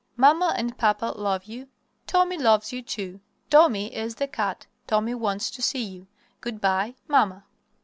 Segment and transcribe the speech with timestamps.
[0.17, 1.67] Mamma and Papa love you.
[2.07, 3.19] Tommy loves you, too.
[3.51, 4.65] Tommy is the cat.
[4.87, 6.07] Tommy wants to see you.
[6.39, 6.95] "Good by.
[7.07, 7.45] MAMMA."